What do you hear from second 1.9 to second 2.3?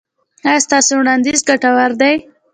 دی؟